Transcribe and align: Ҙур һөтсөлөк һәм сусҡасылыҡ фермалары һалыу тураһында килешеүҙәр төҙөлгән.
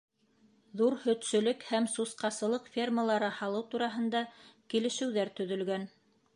Ҙур 0.79 0.95
һөтсөлөк 1.03 1.65
һәм 1.73 1.85
сусҡасылыҡ 1.97 2.71
фермалары 2.79 3.31
һалыу 3.37 3.63
тураһында 3.75 4.25
килешеүҙәр 4.75 5.37
төҙөлгән. 5.41 5.91